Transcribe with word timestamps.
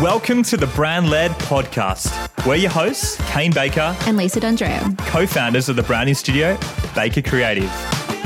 Welcome 0.00 0.42
to 0.44 0.56
the 0.56 0.66
Brand 0.68 1.10
Led 1.10 1.30
Podcast. 1.32 2.46
We're 2.46 2.54
your 2.54 2.70
hosts, 2.70 3.18
Kane 3.30 3.52
Baker, 3.52 3.94
and 4.06 4.16
Lisa 4.16 4.40
D'Andrea, 4.40 4.94
co 5.00 5.26
founders 5.26 5.68
of 5.68 5.76
the 5.76 5.82
branding 5.82 6.14
studio, 6.14 6.56
Baker 6.94 7.20
Creative. 7.20 7.70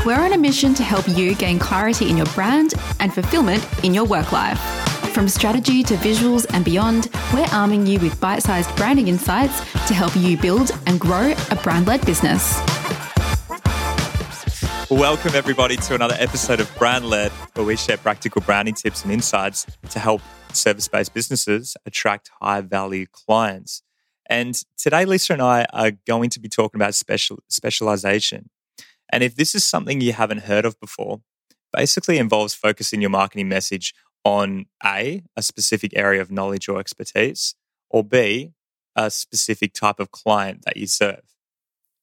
We're 0.07 0.21
on 0.21 0.35
a 0.35 0.39
mission 0.39 0.75
to 0.75 0.85
help 0.85 1.09
you 1.09 1.35
gain 1.35 1.59
clarity 1.59 2.09
in 2.09 2.17
your 2.17 2.27
brand 2.27 2.75
and 3.01 3.13
fulfillment 3.13 3.67
in 3.83 3.93
your 3.93 4.05
work 4.05 4.31
life. 4.31 4.61
From 5.13 5.29
strategy 5.29 5.83
to 5.83 5.95
visuals 5.97 6.47
and 6.51 6.65
beyond, 6.65 7.11
we're 7.33 7.49
arming 7.51 7.89
you 7.89 7.99
with 7.99 8.21
bite 8.21 8.45
sized 8.45 8.75
branding 8.77 9.09
insights 9.09 9.59
to 9.89 9.95
help 9.95 10.15
you 10.15 10.37
build 10.39 10.71
and 10.87 11.01
grow 11.01 11.35
a 11.51 11.57
brand 11.57 11.89
led 11.89 12.07
business. 12.07 12.57
Welcome, 14.91 15.35
everybody, 15.35 15.77
to 15.79 15.97
another 15.97 16.17
episode 16.21 16.61
of 16.61 16.73
Brand 16.79 17.11
Led, 17.11 17.33
where 17.55 17.67
we 17.67 17.75
share 17.75 17.97
practical 17.97 18.43
branding 18.43 18.75
tips 18.75 19.03
and 19.03 19.13
insights 19.13 19.67
to 19.91 19.99
help 19.99 20.21
service 20.57 20.89
based 20.89 21.15
businesses 21.15 21.77
attract 21.87 22.31
high 22.41 22.61
value 22.61 23.07
clients. 23.11 23.83
And 24.27 24.55
today, 24.79 25.05
Lisa 25.05 25.35
and 25.35 25.43
I 25.43 25.67
are 25.73 25.93
going 26.07 26.31
to 26.31 26.41
be 26.41 26.49
talking 26.49 26.81
about 26.81 26.95
special 26.95 27.41
specialization. 27.49 28.51
And 29.11 29.23
if 29.23 29.37
this 29.37 29.55
is 29.55 29.65
something 29.65 30.01
you 30.01 30.13
haven't 30.13 30.43
heard 30.45 30.65
of 30.65 30.81
before, 30.81 31.21
basically 31.73 32.19
involves 32.19 32.55
focusing 32.55 33.01
your 33.01 33.11
marketing 33.11 33.49
message 33.49 33.95
on 34.25 34.67
A, 34.85 35.23
a 35.37 35.43
specific 35.43 35.93
area 35.95 36.21
of 36.21 36.31
knowledge 36.31 36.69
or 36.69 36.81
expertise, 36.81 37.55
or 37.91 38.03
B, 38.03 38.53
a 38.97 39.11
specific 39.11 39.75
type 39.75 40.01
of 40.01 40.11
client 40.11 40.63
that 40.65 40.77
you 40.77 40.87
serve. 40.87 41.23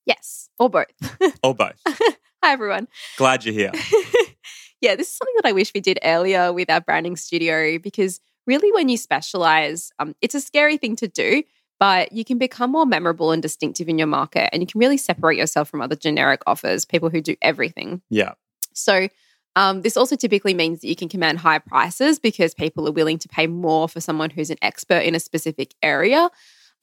Yes, 0.05 0.49
or 0.59 0.69
both. 0.69 0.85
or 1.43 1.55
both. 1.55 1.81
Hi, 1.85 2.53
everyone. 2.53 2.87
Glad 3.17 3.45
you're 3.45 3.53
here. 3.53 3.71
yeah, 4.81 4.95
this 4.95 5.09
is 5.09 5.15
something 5.15 5.35
that 5.41 5.47
I 5.47 5.51
wish 5.51 5.71
we 5.73 5.81
did 5.81 5.99
earlier 6.03 6.51
with 6.53 6.69
our 6.69 6.81
branding 6.81 7.15
studio 7.15 7.77
because 7.79 8.19
really, 8.47 8.71
when 8.71 8.89
you 8.89 8.97
specialize, 8.97 9.91
um, 9.99 10.15
it's 10.21 10.35
a 10.35 10.41
scary 10.41 10.77
thing 10.77 10.95
to 10.97 11.07
do, 11.07 11.43
but 11.79 12.11
you 12.11 12.23
can 12.23 12.37
become 12.37 12.71
more 12.71 12.85
memorable 12.85 13.31
and 13.31 13.41
distinctive 13.41 13.89
in 13.89 13.97
your 13.97 14.07
market 14.07 14.49
and 14.53 14.61
you 14.61 14.67
can 14.67 14.79
really 14.79 14.97
separate 14.97 15.37
yourself 15.37 15.67
from 15.67 15.81
other 15.81 15.95
generic 15.95 16.41
offers, 16.45 16.85
people 16.85 17.09
who 17.09 17.21
do 17.21 17.35
everything. 17.41 18.01
Yeah. 18.09 18.33
So, 18.73 19.07
um, 19.55 19.81
this 19.81 19.97
also 19.97 20.15
typically 20.15 20.53
means 20.53 20.79
that 20.79 20.87
you 20.87 20.95
can 20.95 21.09
command 21.09 21.39
higher 21.39 21.59
prices 21.59 22.19
because 22.19 22.53
people 22.53 22.87
are 22.87 22.93
willing 22.93 23.17
to 23.19 23.27
pay 23.27 23.47
more 23.47 23.89
for 23.89 23.99
someone 23.99 24.29
who's 24.29 24.49
an 24.49 24.57
expert 24.61 24.99
in 24.99 25.13
a 25.13 25.19
specific 25.19 25.73
area. 25.81 26.29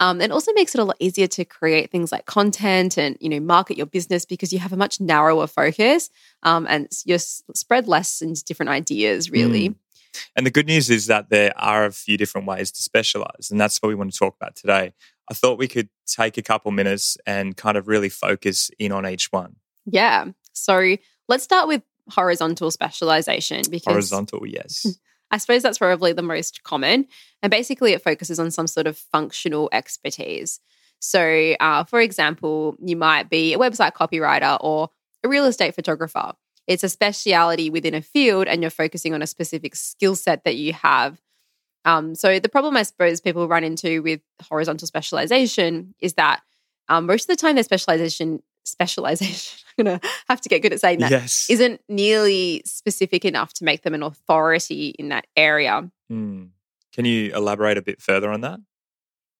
Um, 0.00 0.20
it 0.20 0.30
also 0.30 0.52
makes 0.52 0.74
it 0.74 0.80
a 0.80 0.84
lot 0.84 0.96
easier 1.00 1.26
to 1.28 1.44
create 1.44 1.90
things 1.90 2.12
like 2.12 2.26
content 2.26 2.98
and 2.98 3.16
you 3.20 3.28
know 3.28 3.40
market 3.40 3.76
your 3.76 3.86
business 3.86 4.24
because 4.24 4.52
you 4.52 4.58
have 4.58 4.72
a 4.72 4.76
much 4.76 5.00
narrower 5.00 5.46
focus 5.46 6.10
um, 6.42 6.66
and 6.68 6.88
you're 7.04 7.18
spread 7.18 7.88
less 7.88 8.22
into 8.22 8.44
different 8.44 8.70
ideas 8.70 9.30
really. 9.30 9.70
Mm. 9.70 9.74
And 10.36 10.46
the 10.46 10.50
good 10.50 10.66
news 10.66 10.90
is 10.90 11.06
that 11.06 11.30
there 11.30 11.52
are 11.56 11.84
a 11.84 11.92
few 11.92 12.16
different 12.16 12.46
ways 12.46 12.70
to 12.72 12.82
specialize, 12.82 13.50
and 13.50 13.60
that's 13.60 13.78
what 13.78 13.88
we 13.88 13.94
want 13.94 14.12
to 14.12 14.18
talk 14.18 14.36
about 14.40 14.56
today. 14.56 14.92
I 15.30 15.34
thought 15.34 15.58
we 15.58 15.68
could 15.68 15.88
take 16.06 16.38
a 16.38 16.42
couple 16.42 16.70
minutes 16.70 17.18
and 17.26 17.56
kind 17.56 17.76
of 17.76 17.86
really 17.88 18.08
focus 18.08 18.70
in 18.78 18.92
on 18.92 19.06
each 19.06 19.30
one. 19.30 19.56
Yeah. 19.84 20.26
So 20.52 20.96
let's 21.28 21.44
start 21.44 21.68
with 21.68 21.82
horizontal 22.10 22.70
specialization 22.70 23.62
because 23.70 23.92
horizontal, 23.92 24.46
yes. 24.46 24.86
I 25.30 25.38
suppose 25.38 25.62
that's 25.62 25.78
probably 25.78 26.12
the 26.12 26.22
most 26.22 26.62
common. 26.62 27.06
And 27.42 27.50
basically, 27.50 27.92
it 27.92 28.02
focuses 28.02 28.38
on 28.38 28.50
some 28.50 28.66
sort 28.66 28.86
of 28.86 28.96
functional 28.96 29.68
expertise. 29.72 30.60
So, 31.00 31.54
uh, 31.60 31.84
for 31.84 32.00
example, 32.00 32.76
you 32.80 32.96
might 32.96 33.30
be 33.30 33.54
a 33.54 33.58
website 33.58 33.92
copywriter 33.92 34.56
or 34.60 34.88
a 35.22 35.28
real 35.28 35.44
estate 35.44 35.74
photographer. 35.74 36.32
It's 36.68 36.84
a 36.84 36.88
speciality 36.88 37.70
within 37.70 37.94
a 37.94 38.02
field, 38.02 38.46
and 38.46 38.62
you're 38.62 38.70
focusing 38.70 39.14
on 39.14 39.22
a 39.22 39.26
specific 39.26 39.74
skill 39.74 40.14
set 40.14 40.44
that 40.44 40.56
you 40.56 40.72
have. 40.74 41.20
Um, 41.84 42.14
so, 42.14 42.38
the 42.38 42.48
problem 42.48 42.76
I 42.76 42.82
suppose 42.84 43.20
people 43.20 43.48
run 43.48 43.64
into 43.64 44.02
with 44.02 44.20
horizontal 44.42 44.86
specialization 44.86 45.94
is 46.00 46.14
that 46.14 46.42
um, 46.88 47.06
most 47.06 47.28
of 47.28 47.36
the 47.36 47.40
time, 47.40 47.56
their 47.56 47.64
specialization 47.64 48.42
specialization 48.64 49.58
I'm 49.78 49.84
going 49.84 50.00
to 50.00 50.08
have 50.28 50.40
to 50.42 50.48
get 50.48 50.60
good 50.60 50.72
at 50.72 50.80
saying 50.80 50.98
that. 51.00 51.10
Yes. 51.10 51.48
Isn't 51.48 51.80
nearly 51.88 52.62
specific 52.64 53.24
enough 53.24 53.54
to 53.54 53.64
make 53.64 53.82
them 53.82 53.94
an 53.94 54.02
authority 54.02 54.94
in 54.98 55.08
that 55.08 55.26
area. 55.36 55.90
Mm. 56.10 56.50
Can 56.92 57.04
you 57.04 57.34
elaborate 57.34 57.78
a 57.78 57.82
bit 57.82 58.00
further 58.00 58.30
on 58.30 58.40
that? 58.42 58.60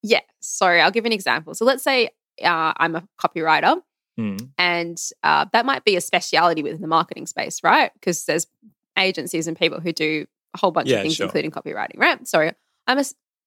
Yeah. 0.03 0.21
Sorry, 0.41 0.81
I'll 0.81 0.91
give 0.91 1.05
an 1.05 1.13
example. 1.13 1.55
So 1.55 1.65
let's 1.65 1.83
say 1.83 2.11
uh, 2.43 2.73
I'm 2.77 2.95
a 2.95 3.09
copywriter. 3.21 3.83
Mm. 4.19 4.51
And 4.59 5.01
uh, 5.23 5.47
that 5.53 5.65
might 5.65 5.85
be 5.85 5.97
a 5.97 6.01
speciality 6.01 6.63
within 6.63 6.81
the 6.81 6.89
marketing 6.89 7.27
space, 7.27 7.63
right? 7.63 7.93
Because 7.95 8.25
there's 8.25 8.47
agencies 8.99 9.47
and 9.47 9.57
people 9.57 9.81
who 9.81 9.93
do 9.93 10.27
a 10.55 10.59
whole 10.59 10.71
bunch 10.71 10.89
yeah, 10.89 10.97
of 10.97 11.03
things, 11.03 11.15
sure. 11.15 11.27
including 11.27 11.51
copywriting, 11.51 11.99
right? 11.99 12.27
So 12.27 12.51
I'm 12.87 12.99
a 12.99 13.05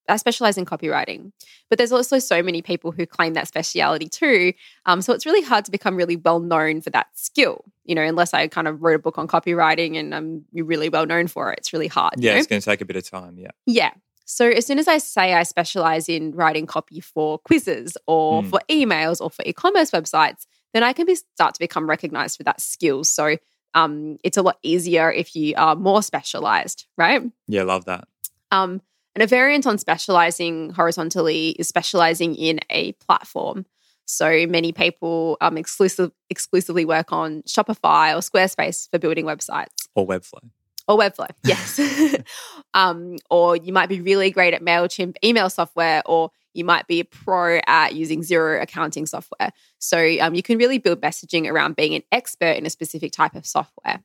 I 0.09 0.17
specialize 0.17 0.57
in 0.57 0.65
copywriting, 0.65 1.31
but 1.69 1.77
there's 1.77 1.91
also 1.91 2.19
so 2.19 2.41
many 2.41 2.61
people 2.61 2.91
who 2.91 3.05
claim 3.05 3.33
that 3.33 3.47
speciality 3.47 4.09
too. 4.09 4.53
Um, 4.85 5.01
so 5.01 5.13
it's 5.13 5.25
really 5.25 5.41
hard 5.41 5.65
to 5.65 5.71
become 5.71 5.95
really 5.95 6.15
well 6.15 6.39
known 6.39 6.81
for 6.81 6.89
that 6.89 7.07
skill, 7.13 7.63
you 7.85 7.95
know, 7.95 8.01
unless 8.01 8.33
I 8.33 8.47
kind 8.47 8.67
of 8.67 8.81
wrote 8.81 8.95
a 8.95 8.99
book 8.99 9.17
on 9.17 9.27
copywriting 9.27 9.97
and 9.97 10.13
I'm 10.13 10.45
really 10.53 10.89
well 10.89 11.05
known 11.05 11.27
for 11.27 11.51
it. 11.51 11.59
It's 11.59 11.71
really 11.71 11.88
hard. 11.88 12.15
Yeah, 12.17 12.33
know? 12.33 12.39
it's 12.39 12.47
going 12.47 12.61
to 12.61 12.65
take 12.65 12.81
a 12.81 12.85
bit 12.85 12.95
of 12.95 13.09
time. 13.09 13.38
Yeah. 13.38 13.51
Yeah. 13.65 13.91
So 14.25 14.47
as 14.47 14.65
soon 14.65 14.79
as 14.79 14.88
I 14.88 14.97
say 14.97 15.33
I 15.33 15.43
specialize 15.43 16.07
in 16.07 16.31
writing 16.31 16.65
copy 16.65 16.99
for 16.99 17.39
quizzes 17.39 17.97
or 18.07 18.43
mm. 18.43 18.49
for 18.49 18.61
emails 18.69 19.21
or 19.21 19.29
for 19.29 19.43
e-commerce 19.45 19.91
websites, 19.91 20.45
then 20.73 20.83
I 20.83 20.93
can 20.93 21.05
be, 21.05 21.15
start 21.15 21.55
to 21.55 21.59
become 21.59 21.89
recognized 21.89 22.37
for 22.37 22.43
that 22.43 22.61
skill. 22.61 23.03
So 23.03 23.37
um, 23.73 24.17
it's 24.23 24.37
a 24.37 24.41
lot 24.41 24.57
easier 24.63 25.11
if 25.11 25.35
you 25.35 25.53
are 25.57 25.75
more 25.75 26.03
specialized, 26.03 26.87
right? 26.97 27.23
Yeah, 27.47 27.63
love 27.63 27.85
that. 27.85 28.07
Um, 28.51 28.81
and 29.15 29.23
a 29.23 29.27
variant 29.27 29.67
on 29.67 29.77
specializing 29.77 30.71
horizontally 30.71 31.49
is 31.51 31.67
specializing 31.67 32.35
in 32.35 32.59
a 32.69 32.93
platform. 32.93 33.65
So 34.05 34.45
many 34.47 34.71
people 34.71 35.37
um, 35.41 35.57
exclusive, 35.57 36.11
exclusively 36.29 36.85
work 36.85 37.11
on 37.11 37.43
Shopify 37.43 38.13
or 38.13 38.19
Squarespace 38.19 38.89
for 38.89 38.99
building 38.99 39.25
websites. 39.25 39.88
Or 39.95 40.07
Webflow. 40.07 40.49
Or 40.88 40.97
Webflow, 40.97 41.29
yes. 41.43 41.79
um, 42.73 43.17
or 43.29 43.55
you 43.55 43.71
might 43.71 43.89
be 43.89 44.01
really 44.01 44.31
great 44.31 44.53
at 44.53 44.61
MailChimp 44.61 45.15
email 45.23 45.49
software, 45.49 46.01
or 46.05 46.31
you 46.53 46.66
might 46.66 46.88
be 46.88 47.00
a 47.00 47.06
pro 47.06 47.59
at 47.67 47.94
using 47.94 48.22
Xero 48.22 48.62
accounting 48.62 49.06
software. 49.06 49.51
So 49.79 50.17
um, 50.19 50.34
you 50.34 50.44
can 50.44 50.57
really 50.57 50.78
build 50.78 51.01
messaging 51.01 51.50
around 51.50 51.75
being 51.75 51.95
an 51.95 52.03
expert 52.12 52.57
in 52.57 52.66
a 52.66 52.69
specific 52.69 53.12
type 53.12 53.35
of 53.35 53.45
software. 53.45 54.03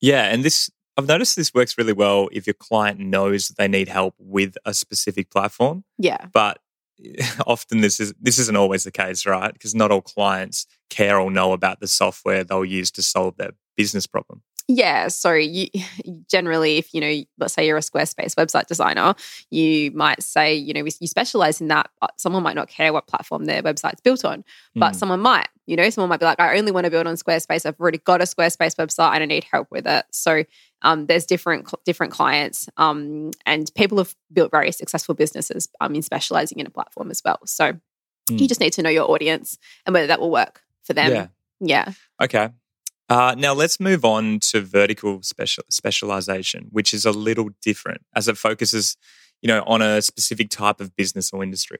Yeah, 0.00 0.24
and 0.24 0.44
this 0.44 0.70
I've 0.96 1.08
noticed 1.08 1.36
this 1.36 1.52
works 1.52 1.76
really 1.76 1.92
well 1.92 2.28
if 2.32 2.46
your 2.46 2.54
client 2.54 2.98
knows 3.00 3.48
they 3.48 3.68
need 3.68 3.88
help 3.88 4.14
with 4.18 4.56
a 4.64 4.72
specific 4.72 5.30
platform. 5.30 5.84
Yeah. 5.98 6.26
But 6.32 6.58
often 7.46 7.80
this 7.80 8.00
is 8.00 8.14
this 8.20 8.38
isn't 8.38 8.56
always 8.56 8.84
the 8.84 8.90
case, 8.90 9.26
right? 9.26 9.52
Because 9.52 9.74
not 9.74 9.90
all 9.90 10.00
clients 10.00 10.66
care 10.88 11.18
or 11.18 11.30
know 11.30 11.52
about 11.52 11.80
the 11.80 11.86
software 11.86 12.44
they'll 12.44 12.64
use 12.64 12.90
to 12.92 13.02
solve 13.02 13.36
their 13.36 13.50
business 13.76 14.06
problem. 14.06 14.42
Yeah, 14.68 15.08
so 15.08 15.32
you 15.32 15.68
generally, 16.28 16.78
if 16.78 16.92
you 16.92 17.00
know, 17.00 17.22
let's 17.38 17.54
say 17.54 17.66
you're 17.66 17.76
a 17.76 17.80
Squarespace 17.80 18.34
website 18.34 18.66
designer, 18.66 19.14
you 19.50 19.92
might 19.92 20.22
say, 20.22 20.54
you 20.54 20.74
know, 20.74 20.84
you 20.84 21.06
specialize 21.06 21.60
in 21.60 21.68
that. 21.68 21.88
someone 22.16 22.42
might 22.42 22.56
not 22.56 22.68
care 22.68 22.92
what 22.92 23.06
platform 23.06 23.44
their 23.44 23.62
website's 23.62 24.00
built 24.00 24.24
on, 24.24 24.44
but 24.74 24.92
mm. 24.92 24.96
someone 24.96 25.20
might. 25.20 25.48
You 25.66 25.76
know, 25.76 25.88
someone 25.90 26.08
might 26.08 26.20
be 26.20 26.26
like, 26.26 26.40
I 26.40 26.58
only 26.58 26.72
want 26.72 26.84
to 26.84 26.90
build 26.90 27.06
on 27.06 27.14
Squarespace. 27.14 27.66
I've 27.66 27.78
already 27.78 27.98
got 27.98 28.20
a 28.20 28.24
Squarespace 28.24 28.76
website 28.76 29.14
and 29.14 29.22
I 29.22 29.26
need 29.26 29.44
help 29.50 29.68
with 29.70 29.86
it. 29.86 30.04
So 30.10 30.44
um, 30.82 31.06
there's 31.06 31.26
different 31.26 31.72
different 31.84 32.12
clients, 32.12 32.68
um, 32.76 33.30
and 33.44 33.70
people 33.74 33.98
have 33.98 34.14
built 34.32 34.50
very 34.50 34.72
successful 34.72 35.14
businesses 35.14 35.68
um, 35.80 35.94
in 35.94 36.02
specializing 36.02 36.58
in 36.58 36.66
a 36.66 36.70
platform 36.70 37.10
as 37.10 37.22
well. 37.24 37.38
So 37.46 37.72
mm. 37.72 37.80
you 38.38 38.48
just 38.48 38.60
need 38.60 38.72
to 38.74 38.82
know 38.82 38.90
your 38.90 39.10
audience 39.10 39.58
and 39.86 39.94
whether 39.94 40.08
that 40.08 40.20
will 40.20 40.30
work 40.30 40.62
for 40.82 40.92
them. 40.92 41.12
Yeah. 41.12 41.26
Yeah. 41.60 41.92
Okay. 42.22 42.50
Uh, 43.08 43.34
now 43.38 43.54
let's 43.54 43.78
move 43.78 44.04
on 44.04 44.40
to 44.40 44.60
vertical 44.60 45.22
special 45.22 45.64
specialization, 45.70 46.66
which 46.70 46.92
is 46.92 47.04
a 47.04 47.12
little 47.12 47.50
different 47.62 48.02
as 48.14 48.26
it 48.26 48.36
focuses, 48.36 48.96
you 49.42 49.48
know, 49.48 49.62
on 49.66 49.80
a 49.80 50.02
specific 50.02 50.50
type 50.50 50.80
of 50.80 50.94
business 50.96 51.32
or 51.32 51.42
industry. 51.42 51.78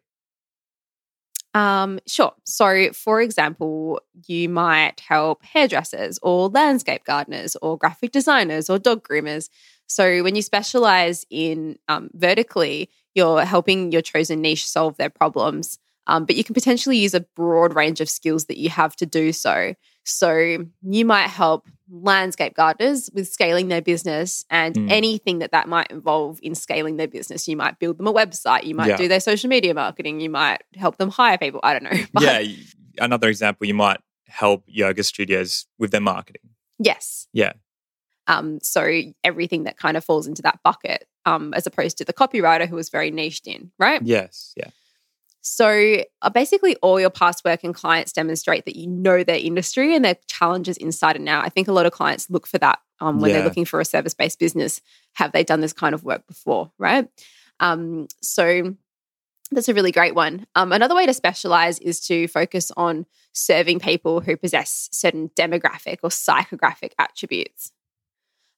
Um, 1.57 2.01
sure. 2.07 2.33
So, 2.45 2.93
for 2.93 3.23
example, 3.23 4.01
you 4.27 4.49
might 4.49 5.01
help 5.01 5.43
hairdressers 5.43 6.19
or 6.23 6.49
landscape 6.51 7.05
gardeners 7.05 7.57
or 7.63 7.79
graphic 7.79 8.13
designers 8.13 8.69
or 8.69 8.79
dog 8.79 9.03
groomers. 9.09 9.49
So, 9.87 10.23
when 10.23 10.37
you 10.37 10.43
specialize 10.43 11.25
in 11.31 11.79
um, 11.89 12.11
vertically, 12.13 12.91
you're 13.15 13.45
helping 13.47 13.91
your 13.91 14.03
chosen 14.03 14.43
niche 14.43 14.67
solve 14.67 14.99
their 14.99 15.09
problems. 15.09 15.79
Um, 16.07 16.25
but 16.25 16.37
you 16.37 16.45
can 16.45 16.55
potentially 16.55 16.99
use 16.99 17.15
a 17.15 17.21
broad 17.21 17.75
range 17.75 18.01
of 18.01 18.09
skills 18.09 18.47
that 18.47 18.59
you 18.59 18.71
have 18.71 18.95
to 18.97 19.07
do 19.07 19.33
so. 19.33 19.75
So 20.05 20.65
you 20.83 21.05
might 21.05 21.29
help 21.29 21.67
landscape 21.91 22.55
gardeners 22.55 23.11
with 23.13 23.29
scaling 23.29 23.69
their 23.69 23.83
business 23.83 24.45
and 24.51 24.75
mm. 24.75 24.91
anything 24.91 25.41
that 25.41 25.53
that 25.53 25.69
might 25.69 25.91
involve 25.91 26.39
in 26.43 26.55
scaling 26.55 26.97
their 26.97 27.09
business. 27.09 27.49
You 27.49 27.57
might 27.57 27.79
build 27.79 27.99
them 27.99 28.07
a 28.07 28.13
website, 28.13 28.65
you 28.65 28.75
might 28.75 28.89
yeah. 28.89 28.97
do 28.97 29.09
their 29.09 29.21
social 29.21 29.49
media 29.49 29.75
marketing, 29.75 30.21
you 30.21 30.31
might 30.31 30.63
help 30.75 30.97
them 30.97 31.11
hire 31.11 31.39
people. 31.39 31.61
I 31.63 31.73
don't 31.73 31.85
know. 31.85 32.05
But 32.13 32.23
yeah, 32.23 32.43
another 32.99 33.29
example, 33.29 33.67
you 33.67 33.75
might 33.75 34.01
help 34.29 34.65
yoga 34.67 35.03
studios 35.03 35.67
with 35.79 35.91
their 35.91 36.01
marketing. 36.01 36.51
Yes. 36.79 37.29
Yeah. 37.33 37.53
Um, 38.27 38.59
so 38.63 38.89
everything 39.23 39.65
that 39.65 39.77
kind 39.77 39.97
of 39.97 40.05
falls 40.05 40.27
into 40.27 40.43
that 40.43 40.59
bucket 40.65 41.07
um, 41.25 41.55
as 41.55 41.67
opposed 41.67 41.99
to 41.99 42.05
the 42.05 42.13
copywriter 42.13 42.69
who 42.69 42.77
was 42.77 42.89
very 42.89 43.11
niched 43.11 43.47
in, 43.47 43.71
right? 43.79 44.01
Yes. 44.03 44.53
Yeah. 44.57 44.71
So 45.49 46.03
uh, 46.23 46.31
basically, 46.31 46.75
all 46.83 46.99
your 46.99 47.09
past 47.11 47.45
work 47.45 47.63
and 47.63 47.73
clients 47.73 48.13
demonstrate 48.13 48.65
that 48.65 48.75
you 48.75 48.89
know 48.89 49.23
their 49.23 49.37
industry 49.39 49.95
and 49.95 50.05
their 50.05 50.17
challenges 50.27 50.77
inside 50.77 51.15
and 51.15 51.29
out. 51.29 51.45
I 51.45 51.51
think 51.51 51.69
a 51.69 51.73
lot 51.73 51.87
of 51.87 51.93
clients 51.93 52.29
look 52.29 52.49
for 52.49 52.59
that 52.59 52.81
um, 53.01 53.21
when 53.21 53.31
Yeah. 53.31 53.37
they're 53.39 53.45
looking 53.45 53.65
for 53.65 53.81
a 53.81 53.85
service 53.85 54.13
based 54.13 54.41
business. 54.41 54.81
Have 55.15 55.31
they 55.31 55.45
done 55.45 55.61
this 55.61 55.73
kind 55.73 55.95
of 55.95 56.03
work 56.03 56.27
before, 56.27 56.73
right? 56.79 57.09
Um, 57.61 58.09
so 58.21 58.75
that's 59.53 59.69
a 59.69 59.75
really 59.75 59.93
great 59.93 60.17
one. 60.17 60.47
Um, 60.57 60.73
another 60.73 60.97
way 60.97 61.07
to 61.07 61.15
specialize 61.15 61.79
is 61.79 62.01
to 62.09 62.27
focus 62.27 62.73
on 62.77 63.07
serving 63.33 63.79
people 63.79 64.21
who 64.21 64.37
possess 64.37 64.89
certain 64.91 65.31
demographic 65.39 65.99
or 66.03 66.11
psychographic 66.11 66.91
attributes. 66.99 67.71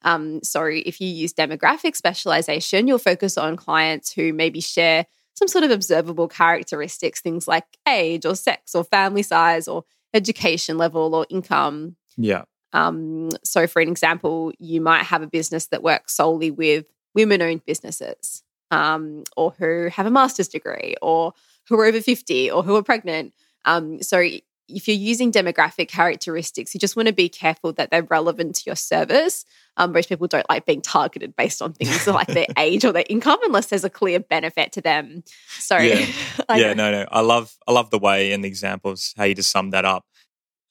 Um, 0.03 0.43
so 0.43 0.65
if 0.65 1.03
you 1.03 1.09
use 1.09 1.35
demographic 1.35 1.97
specialization, 1.97 2.89
you'll 2.89 2.99
focus 2.99 3.37
on 3.37 3.57
clients 3.57 4.13
who 4.13 4.33
maybe 4.33 4.61
share 4.63 5.05
some 5.39 5.49
sort 5.49 5.65
of 5.65 5.71
observable 5.71 6.29
characteristics, 6.29 7.21
things 7.21 7.47
like 7.47 7.65
age 7.89 8.27
or 8.27 8.35
sex 8.35 8.75
or 8.75 8.85
family 8.85 9.23
size 9.23 9.69
or 9.69 9.85
education 10.13 10.77
level 10.77 11.15
or 11.15 11.27
income. 11.31 11.97
Yeah. 12.17 12.43
Um, 12.73 13.31
so, 13.45 13.67
for 13.67 13.81
an 13.81 13.89
example, 13.89 14.53
you 14.59 14.81
might 14.81 15.05
have 15.05 15.23
a 15.23 15.27
business 15.27 15.67
that 15.69 15.83
works 15.83 16.15
solely 16.15 16.51
with 16.51 16.87
women 17.15 17.41
owned 17.41 17.65
businesses 17.65 18.43
um, 18.71 19.25
or 19.37 19.53
who 19.59 19.89
have 19.89 20.07
a 20.07 20.11
master's 20.11 20.49
degree 20.49 20.97
or 21.01 21.33
who 21.69 21.79
are 21.79 21.87
over 21.87 22.01
50 22.01 22.51
or 22.51 22.63
who 22.63 22.77
are 22.77 22.83
pregnant. 22.83 23.33
Um, 23.65 24.03
so, 24.03 24.23
if 24.69 24.87
you're 24.87 24.97
using 24.97 25.33
demographic 25.33 25.89
characteristics, 25.89 26.75
you 26.75 26.81
just 26.81 26.95
want 26.97 27.09
to 27.09 27.15
be 27.15 27.29
careful 27.29 27.73
that 27.75 27.91
they're 27.91 28.03
relevant 28.03 28.55
to 28.57 28.63
your 28.67 28.77
service. 28.77 29.45
Um, 29.77 29.93
most 29.93 30.09
people 30.09 30.27
don't 30.27 30.49
like 30.49 30.67
being 30.67 30.83
targeted 30.83 31.35
based 31.37 31.63
on 31.63 31.73
things 31.73 32.07
like 32.07 32.27
their 32.29 32.47
age 32.59 32.85
or 32.85 32.93
their 32.93 33.05
income 33.09 33.39
unless 33.45 33.67
there's 33.67 33.85
a 33.85 33.91
clear 33.91 34.21
benefit 34.21 34.73
to 34.73 34.81
them. 34.81 35.25
So, 35.59 35.79
Yeah. 35.79 36.07
Yeah, 36.55 36.75
no, 36.75 36.91
no. 36.91 37.07
I 37.11 37.21
love 37.21 37.57
I 37.67 37.73
love 37.73 37.91
the 37.91 37.99
way 37.99 38.33
and 38.33 38.43
the 38.45 38.49
examples 38.49 39.15
how 39.17 39.25
you 39.25 39.35
just 39.35 39.51
summed 39.51 39.73
that 39.73 39.85
up. 39.85 40.05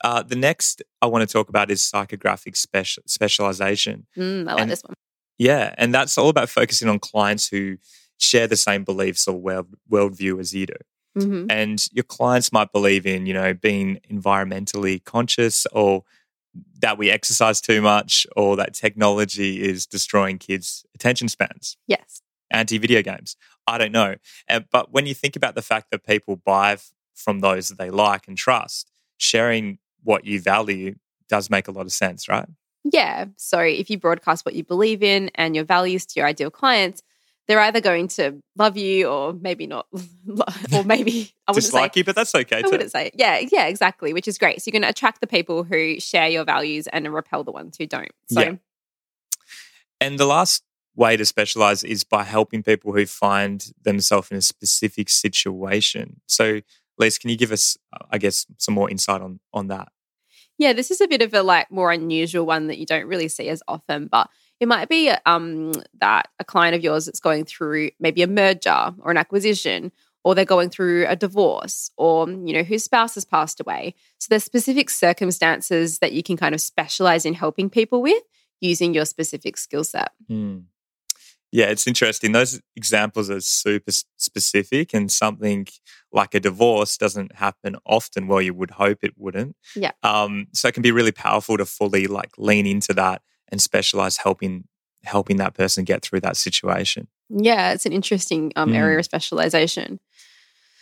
Uh, 0.04 0.22
the 0.22 0.36
next 0.36 0.84
I 1.02 1.08
want 1.08 1.28
to 1.28 1.32
talk 1.32 1.50
about 1.50 1.72
is 1.72 1.82
psychographic 1.82 2.56
special, 2.56 3.04
specialization. 3.08 4.06
Mm, 4.18 4.48
I 4.48 4.54
like 4.54 4.62
And- 4.62 4.72
this 4.72 4.82
one. 4.84 4.94
Yeah, 5.40 5.74
and 5.78 5.94
that's 5.94 6.18
all 6.18 6.30
about 6.30 6.50
focusing 6.50 6.90
on 6.90 6.98
clients 7.00 7.48
who 7.48 7.78
share 8.20 8.48
the 8.48 8.56
same 8.58 8.84
beliefs 8.84 9.28
or 9.28 9.38
world 9.40 9.68
worldview 9.92 10.40
as 10.40 10.54
you 10.54 10.66
do. 10.66 10.74
Hmm 11.18 11.46
And 11.50 11.88
your 11.94 12.04
clients 12.04 12.52
might 12.52 12.72
believe 12.72 13.06
in, 13.06 13.25
you 13.25 13.34
know, 13.34 13.54
being 13.54 14.00
environmentally 14.12 15.04
conscious 15.04 15.66
or 15.72 16.04
that 16.80 16.98
we 16.98 17.10
exercise 17.12 17.62
too 17.62 17.81
much 17.81 18.25
or 18.36 18.56
that 18.58 18.74
technology 18.74 19.62
is 19.62 19.86
destroying 19.86 20.38
kids' 20.40 20.86
attention 20.96 21.30
spans 21.30 21.78
Yes. 21.88 22.22
anti 22.52 22.78
video 22.78 23.02
games. 23.02 23.36
I 23.68 23.78
don't 23.78 23.92
know. 23.92 24.16
Uh, 24.50 24.62
but 24.72 24.92
when 24.92 25.06
you 25.06 25.14
think 25.14 25.36
about 25.36 25.56
the 25.56 25.62
fact 25.62 25.88
that 25.92 26.06
people 26.06 26.36
buy 26.38 26.74
f- 26.74 26.92
from 27.14 27.40
those 27.40 27.69
that 27.69 27.78
they 27.78 27.90
like 27.90 28.28
and 28.28 28.38
trust, 28.38 28.90
sharing 29.18 29.80
what 30.04 30.25
you 30.25 30.40
value 30.40 30.96
does 31.30 31.50
make 31.50 31.68
a 31.68 31.72
lot 31.72 31.86
of 31.86 31.92
sense, 31.92 32.30
right? 32.30 32.48
Yeah. 32.86 33.25
So 33.36 33.60
if 33.60 33.90
you 33.90 33.98
broadcast 33.98 34.46
what 34.46 34.56
you 34.56 34.64
believe 34.64 35.04
in 35.04 35.30
and 35.36 35.56
your 35.56 35.66
values 35.66 36.06
to 36.08 36.19
your 36.19 36.28
ideal 36.28 36.50
clients, 36.50 37.04
they're 37.48 37.60
either 37.62 37.82
going 37.82 38.08
to 38.10 38.42
love 38.58 38.78
you 38.78 39.08
or 39.08 39.34
maybe 39.34 39.68
not, 39.68 39.88
or 40.74 40.84
maybe 40.84 41.32
I 41.48 41.52
wouldn't 41.52 41.64
say. 41.64 41.68
Dislike 41.70 41.96
you, 41.96 42.04
but 42.04 42.16
that's 42.16 42.36
okay 42.36 42.58
I 42.58 42.62
too. 42.62 42.70
wouldn't 42.72 42.92
say. 42.92 43.12
Yeah, 43.14 43.40
yeah, 43.52 43.68
exactly. 43.68 44.14
Which 44.14 44.28
is 44.28 44.38
great. 44.38 44.62
So 44.62 44.70
you're 44.70 44.74
going 44.74 44.82
to 44.84 44.90
attract 44.90 45.22
the 45.22 45.28
people 45.28 45.64
who 45.64 46.00
share 46.00 46.28
your 46.28 46.44
values 46.44 46.88
and 46.88 47.12
repel 47.14 47.44
the 47.44 47.52
ones 47.52 47.78
who 47.78 47.86
don't. 47.88 48.12
So 48.30 48.42
Yeah. 48.42 48.56
And 50.00 50.20
the 50.20 50.26
last 50.26 50.64
way 50.96 51.16
to 51.16 51.26
specialize 51.26 51.84
is 51.84 52.04
by 52.04 52.24
helping 52.24 52.64
people 52.64 52.94
who 52.94 53.06
find 53.06 53.72
themselves 53.84 54.30
in 54.32 54.38
a 54.38 54.42
specific 54.42 55.10
situation. 55.10 56.22
So, 56.28 56.62
Lise, 56.98 57.18
can 57.18 57.30
you 57.30 57.38
give 57.38 57.52
us, 57.52 57.78
uh, 57.94 58.06
I 58.12 58.18
guess, 58.18 58.46
some 58.58 58.74
more 58.74 58.90
insight 58.90 59.22
on 59.22 59.40
on 59.54 59.68
that? 59.68 59.90
Yeah, 60.58 60.74
this 60.74 60.90
is 60.90 61.02
a 61.02 61.08
bit 61.08 61.22
of 61.22 61.34
a 61.34 61.44
like 61.44 61.72
more 61.72 61.92
unusual 61.92 62.46
one 62.46 62.68
that 62.68 62.80
you 62.80 62.86
don't 62.86 63.06
really 63.06 63.28
see 63.28 63.48
as 63.50 63.62
often, 63.68 64.08
but 64.08 64.30
it 64.59 64.68
might 64.68 64.89
be 64.89 65.12
um, 65.25 65.74
that 66.00 66.30
a 66.39 66.44
client 66.44 66.75
of 66.75 66.83
yours 66.83 67.06
that's 67.06 67.19
going 67.19 67.45
through 67.45 67.92
maybe 68.00 68.21
a 68.21 68.27
merger 68.27 68.94
or 69.00 69.12
an 69.12 69.18
acquisition, 69.18 69.92
or 70.24 70.36
they're 70.36 70.45
going 70.45 70.69
through 70.69 71.06
a 71.07 71.15
divorce, 71.15 71.92
or 71.98 72.30
you 72.30 72.54
know 72.54 72.63
whose 72.63 72.83
spouse 72.83 73.15
has 73.15 73.25
passed 73.25 73.59
away. 73.59 73.94
So 74.19 74.27
there's 74.30 74.44
specific 74.44 74.89
circumstances 74.89 76.00
that 76.00 76.13
you 76.13 76.24
can 76.24 76.38
kind 76.38 76.56
of 76.56 76.62
specialize 76.62 77.25
in 77.25 77.33
helping 77.33 77.69
people 77.69 78.01
with 78.01 78.24
using 78.59 78.94
your 78.94 79.06
specific 79.06 79.57
skill 79.57 79.83
set. 79.83 80.12
Hmm. 80.27 80.59
Yeah, 81.51 81.68
it's 81.68 81.88
interesting. 81.88 82.33
Those 82.33 82.59
examples 82.75 83.30
are 83.30 83.39
super 83.39 83.92
specific, 84.18 84.94
and 84.94 85.12
something 85.12 85.68
like 86.12 86.36
a 86.36 86.39
divorce 86.39 86.98
doesn't 86.98 87.36
happen 87.36 87.77
often. 87.86 88.27
Well, 88.27 88.42
you 88.42 88.54
would 88.54 88.71
hope 88.71 89.00
it 89.04 89.13
wouldn't. 89.15 89.56
Yeah. 89.75 89.92
Um, 90.04 90.48
so 90.54 90.68
it 90.68 90.74
can 90.74 90.83
be 90.83 90.92
really 90.92 91.12
powerful 91.12 91.57
to 91.57 91.65
fully 91.65 92.07
like 92.07 92.31
lean 92.38 92.65
into 92.65 92.94
that 92.95 93.21
and 93.52 93.62
specialize 93.62 94.18
helping 94.18 94.66
helping 95.04 95.38
that 95.38 95.54
person 95.54 95.86
get 95.86 96.02
through 96.02 96.20
that 96.20 96.36
situation. 96.36 97.08
Yeah, 97.30 97.72
it's 97.72 97.86
an 97.86 97.94
interesting 97.94 98.52
um, 98.56 98.72
Mm. 98.72 98.76
area 98.76 99.00
of 99.00 99.06
specialization. 99.06 100.00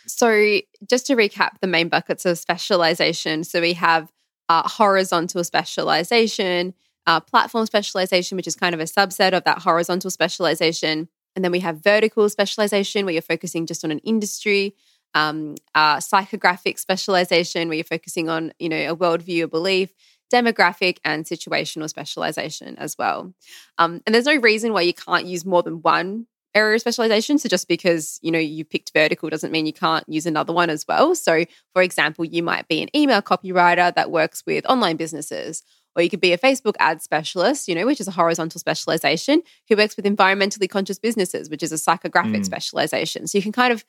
So, 0.06 0.60
just 0.88 1.06
to 1.06 1.16
recap 1.16 1.60
the 1.60 1.66
main 1.66 1.88
buckets 1.88 2.24
of 2.24 2.38
specialization 2.38 3.44
so 3.44 3.60
we 3.60 3.74
have 3.74 4.10
uh, 4.48 4.68
horizontal 4.68 5.42
specialization, 5.44 6.74
uh, 7.06 7.20
platform 7.20 7.66
specialization, 7.66 8.36
which 8.36 8.46
is 8.46 8.56
kind 8.56 8.74
of 8.74 8.80
a 8.80 8.84
subset 8.84 9.32
of 9.32 9.44
that 9.44 9.58
horizontal 9.58 10.10
specialization. 10.10 11.08
And 11.34 11.44
then 11.44 11.52
we 11.52 11.60
have 11.60 11.82
vertical 11.82 12.28
specialization, 12.28 13.04
where 13.04 13.12
you're 13.12 13.22
focusing 13.22 13.66
just 13.66 13.84
on 13.84 13.90
an 13.90 13.98
industry. 14.00 14.74
Um, 15.14 15.54
uh, 15.74 15.96
psychographic 15.96 16.78
specialization, 16.78 17.68
where 17.68 17.76
you're 17.76 17.84
focusing 17.84 18.28
on, 18.28 18.52
you 18.58 18.68
know, 18.68 18.76
a 18.76 18.94
worldview, 18.94 19.44
a 19.44 19.48
belief, 19.48 19.94
demographic, 20.32 20.98
and 21.04 21.24
situational 21.24 21.88
specialization 21.88 22.76
as 22.78 22.96
well. 22.98 23.32
Um, 23.78 24.02
and 24.06 24.14
there's 24.14 24.24
no 24.26 24.36
reason 24.36 24.72
why 24.72 24.82
you 24.82 24.94
can't 24.94 25.26
use 25.26 25.44
more 25.44 25.62
than 25.62 25.82
one 25.82 26.26
area 26.54 26.74
of 26.74 26.80
specialization. 26.80 27.38
So 27.38 27.48
just 27.48 27.68
because 27.68 28.18
you 28.22 28.30
know 28.30 28.38
you 28.38 28.64
picked 28.64 28.92
vertical 28.94 29.28
doesn't 29.28 29.52
mean 29.52 29.66
you 29.66 29.72
can't 29.72 30.08
use 30.08 30.26
another 30.26 30.52
one 30.52 30.70
as 30.70 30.86
well. 30.88 31.14
So, 31.14 31.44
for 31.74 31.82
example, 31.82 32.24
you 32.24 32.42
might 32.42 32.66
be 32.68 32.82
an 32.82 32.88
email 32.96 33.22
copywriter 33.22 33.94
that 33.94 34.10
works 34.10 34.42
with 34.46 34.64
online 34.66 34.96
businesses. 34.96 35.62
Or 35.94 36.02
you 36.02 36.10
could 36.10 36.20
be 36.20 36.34
a 36.34 36.38
Facebook 36.38 36.74
ad 36.78 37.00
specialist, 37.00 37.68
you 37.68 37.74
know, 37.74 37.86
which 37.86 38.00
is 38.00 38.06
a 38.08 38.10
horizontal 38.10 38.58
specialization, 38.58 39.40
who 39.66 39.76
works 39.76 39.96
with 39.96 40.04
environmentally 40.04 40.68
conscious 40.68 40.98
businesses, 40.98 41.48
which 41.48 41.62
is 41.62 41.72
a 41.72 41.76
psychographic 41.76 42.40
Mm. 42.40 42.44
specialization. 42.44 43.26
So 43.26 43.38
you 43.38 43.42
can 43.42 43.52
kind 43.52 43.72
of 43.72 43.82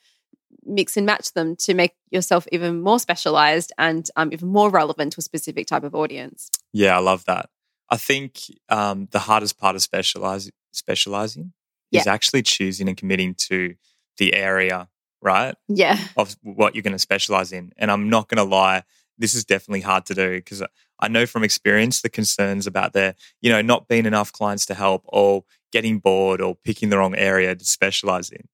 mix 0.68 0.96
and 0.96 1.06
match 1.06 1.32
them 1.32 1.56
to 1.56 1.74
make 1.74 1.94
yourself 2.10 2.46
even 2.52 2.80
more 2.82 2.98
specialized 2.98 3.72
and 3.78 4.08
um, 4.16 4.32
even 4.32 4.48
more 4.48 4.70
relevant 4.70 5.12
to 5.14 5.20
a 5.20 5.22
specific 5.22 5.66
type 5.66 5.84
of 5.84 5.94
audience. 5.94 6.48
Yeah, 6.72 6.96
I 6.96 7.00
love 7.00 7.24
that. 7.24 7.48
I 7.90 7.96
think 7.96 8.40
um, 8.68 9.08
the 9.12 9.18
hardest 9.18 9.58
part 9.58 9.74
of 9.74 9.82
specialize, 9.82 10.50
specializing 10.72 11.52
is 11.90 12.06
actually 12.06 12.42
choosing 12.42 12.86
and 12.86 12.96
committing 12.96 13.34
to 13.34 13.74
the 14.18 14.34
area, 14.34 14.88
right, 15.22 15.54
Yeah. 15.68 15.98
of 16.16 16.36
what 16.42 16.74
you're 16.74 16.82
going 16.82 16.92
to 16.92 16.98
specialize 16.98 17.50
in. 17.50 17.72
And 17.78 17.90
I'm 17.90 18.10
not 18.10 18.28
going 18.28 18.36
to 18.36 18.44
lie, 18.44 18.82
this 19.16 19.34
is 19.34 19.44
definitely 19.44 19.80
hard 19.80 20.04
to 20.06 20.14
do 20.14 20.36
because 20.36 20.62
I 21.00 21.08
know 21.08 21.24
from 21.24 21.44
experience 21.44 22.02
the 22.02 22.10
concerns 22.10 22.66
about 22.66 22.92
there, 22.92 23.14
you 23.40 23.50
know, 23.50 23.62
not 23.62 23.88
being 23.88 24.04
enough 24.04 24.32
clients 24.32 24.66
to 24.66 24.74
help 24.74 25.04
or 25.08 25.44
getting 25.72 25.98
bored 25.98 26.40
or 26.40 26.54
picking 26.54 26.90
the 26.90 26.98
wrong 26.98 27.14
area 27.14 27.54
to 27.54 27.64
specialize 27.64 28.30
in. 28.30 28.48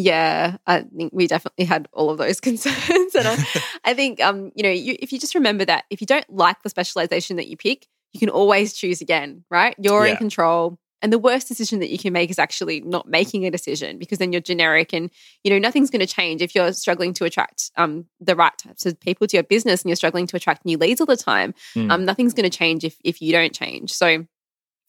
Yeah, 0.00 0.58
I 0.64 0.82
think 0.82 1.12
we 1.12 1.26
definitely 1.26 1.64
had 1.64 1.88
all 1.92 2.10
of 2.10 2.18
those 2.18 2.40
concerns, 2.48 3.16
and 3.16 3.26
I, 3.26 3.44
I 3.84 3.94
think 3.94 4.22
um, 4.22 4.52
you 4.54 4.62
know, 4.62 4.70
you, 4.70 4.96
if 5.00 5.12
you 5.12 5.18
just 5.18 5.34
remember 5.34 5.64
that 5.64 5.86
if 5.90 6.00
you 6.00 6.06
don't 6.06 6.28
like 6.30 6.62
the 6.62 6.68
specialization 6.68 7.34
that 7.36 7.48
you 7.48 7.56
pick, 7.56 7.88
you 8.12 8.20
can 8.20 8.30
always 8.30 8.74
choose 8.74 9.00
again, 9.00 9.44
right? 9.50 9.74
You're 9.76 10.06
in 10.06 10.16
control, 10.16 10.78
and 11.02 11.12
the 11.12 11.18
worst 11.18 11.48
decision 11.48 11.80
that 11.80 11.90
you 11.90 11.98
can 11.98 12.12
make 12.12 12.30
is 12.30 12.38
actually 12.38 12.80
not 12.80 13.08
making 13.08 13.44
a 13.44 13.50
decision 13.50 13.98
because 13.98 14.18
then 14.18 14.30
you're 14.30 14.40
generic, 14.40 14.94
and 14.94 15.10
you 15.42 15.50
know 15.50 15.58
nothing's 15.58 15.90
going 15.90 15.98
to 15.98 16.06
change 16.06 16.42
if 16.42 16.54
you're 16.54 16.72
struggling 16.72 17.12
to 17.14 17.24
attract 17.24 17.72
um 17.76 18.04
the 18.20 18.36
right 18.36 18.56
types 18.56 18.86
of 18.86 19.00
people 19.00 19.26
to 19.26 19.36
your 19.36 19.42
business 19.42 19.82
and 19.82 19.90
you're 19.90 19.96
struggling 19.96 20.28
to 20.28 20.36
attract 20.36 20.64
new 20.64 20.78
leads 20.78 21.00
all 21.00 21.08
the 21.08 21.16
time. 21.16 21.54
Hmm. 21.74 21.90
Um, 21.90 22.04
nothing's 22.04 22.34
going 22.34 22.48
to 22.48 22.56
change 22.56 22.84
if 22.84 22.96
if 23.02 23.20
you 23.20 23.32
don't 23.32 23.52
change. 23.52 23.92
So 23.92 24.26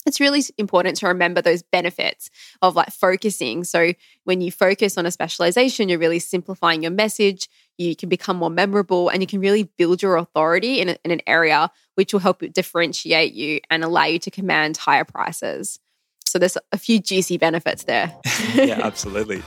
it's 0.05 0.19
really 0.19 0.43
important 0.57 0.97
to 0.97 1.07
remember 1.07 1.41
those 1.41 1.61
benefits 1.61 2.29
of 2.61 2.75
like 2.75 2.89
focusing. 2.89 3.63
So 3.63 3.93
when 4.23 4.41
you 4.41 4.51
focus 4.51 4.97
on 4.97 5.05
a 5.05 5.11
specialization, 5.11 5.89
you're 5.89 5.99
really 5.99 6.19
simplifying 6.19 6.81
your 6.81 6.91
message. 6.91 7.49
You 7.77 7.95
can 7.95 8.09
become 8.09 8.37
more 8.37 8.49
memorable 8.49 9.09
and 9.09 9.21
you 9.21 9.27
can 9.27 9.39
really 9.39 9.63
build 9.63 10.01
your 10.01 10.15
authority 10.15 10.79
in, 10.79 10.89
a, 10.89 10.97
in 11.03 11.11
an 11.11 11.21
area 11.27 11.69
which 11.95 12.13
will 12.13 12.21
help 12.21 12.41
differentiate 12.53 13.33
you 13.33 13.59
and 13.69 13.83
allow 13.83 14.05
you 14.05 14.19
to 14.19 14.31
command 14.31 14.77
higher 14.77 15.03
prices. 15.03 15.79
So 16.25 16.39
there's 16.39 16.57
a 16.71 16.77
few 16.77 16.99
juicy 16.99 17.37
benefits 17.37 17.83
there. 17.83 18.15
yeah, 18.53 18.79
absolutely. 18.83 19.41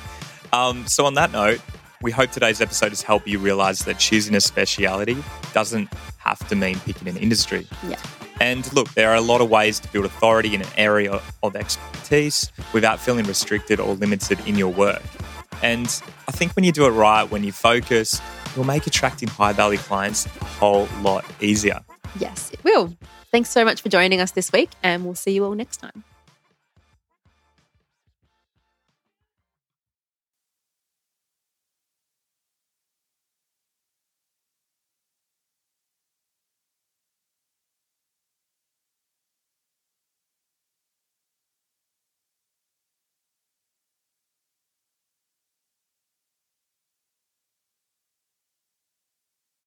Um, 0.52 0.86
so, 0.86 1.06
on 1.06 1.14
that 1.14 1.32
note, 1.32 1.60
we 2.02 2.10
hope 2.10 2.30
today's 2.30 2.60
episode 2.60 2.90
has 2.90 3.02
helped 3.02 3.26
you 3.26 3.38
realize 3.38 3.80
that 3.80 3.98
choosing 3.98 4.34
a 4.34 4.40
speciality 4.40 5.16
doesn't 5.54 5.88
have 6.18 6.46
to 6.48 6.56
mean 6.56 6.78
picking 6.80 7.08
an 7.08 7.16
industry. 7.16 7.66
Yeah. 7.88 8.00
And 8.42 8.70
look, 8.72 8.92
there 8.94 9.08
are 9.08 9.14
a 9.14 9.20
lot 9.20 9.40
of 9.40 9.48
ways 9.48 9.78
to 9.78 9.88
build 9.92 10.04
authority 10.04 10.52
in 10.56 10.62
an 10.62 10.68
area 10.76 11.22
of 11.44 11.54
expertise 11.54 12.50
without 12.72 12.98
feeling 12.98 13.24
restricted 13.24 13.78
or 13.78 13.94
limited 13.94 14.44
in 14.48 14.56
your 14.56 14.72
work. 14.72 15.00
And 15.62 15.86
I 16.26 16.32
think 16.32 16.56
when 16.56 16.64
you 16.64 16.72
do 16.72 16.84
it 16.86 16.90
right, 16.90 17.22
when 17.30 17.44
you 17.44 17.52
focus, 17.52 18.20
it'll 18.50 18.64
make 18.64 18.88
attracting 18.88 19.28
high 19.28 19.52
value 19.52 19.78
clients 19.78 20.26
a 20.26 20.44
whole 20.44 20.88
lot 21.02 21.24
easier. 21.40 21.84
Yes, 22.18 22.50
it 22.52 22.64
will. 22.64 22.92
Thanks 23.30 23.48
so 23.48 23.64
much 23.64 23.80
for 23.80 23.90
joining 23.90 24.20
us 24.20 24.32
this 24.32 24.50
week, 24.50 24.70
and 24.82 25.04
we'll 25.04 25.14
see 25.14 25.30
you 25.30 25.44
all 25.44 25.54
next 25.54 25.76
time. 25.76 26.02